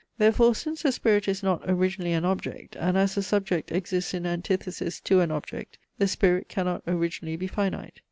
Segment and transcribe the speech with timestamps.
[0.17, 4.25] Therefore, since the spirit is not originally an object, and as the subject exists in
[4.25, 7.99] antithesis to an object, the spirit cannot originally be finite.